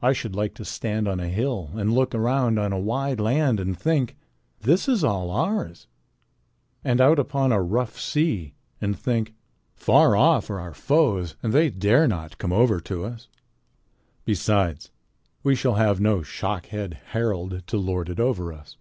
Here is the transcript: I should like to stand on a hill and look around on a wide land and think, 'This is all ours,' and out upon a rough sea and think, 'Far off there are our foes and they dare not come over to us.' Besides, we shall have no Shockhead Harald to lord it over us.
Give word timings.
I 0.00 0.14
should 0.14 0.34
like 0.34 0.54
to 0.54 0.64
stand 0.64 1.06
on 1.06 1.20
a 1.20 1.28
hill 1.28 1.68
and 1.74 1.92
look 1.92 2.14
around 2.14 2.58
on 2.58 2.72
a 2.72 2.78
wide 2.80 3.20
land 3.20 3.60
and 3.60 3.78
think, 3.78 4.16
'This 4.60 4.88
is 4.88 5.04
all 5.04 5.30
ours,' 5.30 5.86
and 6.82 6.98
out 6.98 7.18
upon 7.18 7.52
a 7.52 7.60
rough 7.60 8.00
sea 8.00 8.54
and 8.80 8.98
think, 8.98 9.34
'Far 9.74 10.16
off 10.16 10.46
there 10.46 10.56
are 10.56 10.60
our 10.68 10.72
foes 10.72 11.36
and 11.42 11.52
they 11.52 11.68
dare 11.68 12.08
not 12.08 12.38
come 12.38 12.54
over 12.54 12.80
to 12.80 13.04
us.' 13.04 13.28
Besides, 14.24 14.90
we 15.42 15.54
shall 15.54 15.74
have 15.74 16.00
no 16.00 16.22
Shockhead 16.22 16.94
Harald 17.12 17.66
to 17.66 17.76
lord 17.76 18.08
it 18.08 18.18
over 18.18 18.54
us. 18.54 18.78